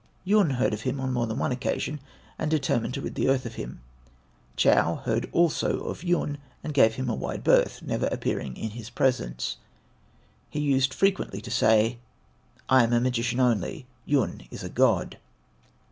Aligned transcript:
Yun 0.23 0.49
heard 0.49 0.73
of 0.73 0.81
him 0.81 0.99
on 0.99 1.13
more 1.13 1.27
than 1.27 1.37
one 1.37 1.51
occasion, 1.51 1.99
and 2.39 2.49
determined 2.49 2.91
to 2.91 3.01
rid 3.01 3.13
the 3.13 3.29
earth 3.29 3.45
of 3.45 3.53
him. 3.53 3.81
Chon 4.55 4.97
heard 5.03 5.29
also 5.31 5.81
of 5.81 6.03
Yun 6.03 6.39
and 6.63 6.73
gave 6.73 6.95
him 6.95 7.07
a 7.07 7.13
wide 7.13 7.43
berth, 7.43 7.83
never 7.83 8.07
appearing 8.07 8.57
in 8.57 8.71
his 8.71 8.89
presence. 8.89 9.57
He 10.49 10.59
used 10.59 10.91
frequently 10.91 11.39
to 11.41 11.51
say, 11.51 11.99
"I 12.67 12.83
am 12.83 12.93
a 12.93 12.99
magician 12.99 13.39
only; 13.39 13.85
Yun 14.07 14.41
is 14.49 14.63
a 14.63 14.69
God." 14.69 15.19